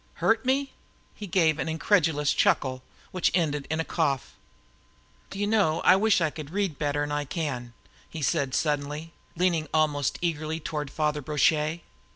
[0.15, 0.71] Hurt me!"
[1.13, 4.33] He gave an incredulous chuckle, which ended in a cough.
[5.29, 7.73] "Do you know, I wish I could read better 'n I can!"
[8.09, 11.81] he said suddenly, leaning almost eagerly toward Father Brochet.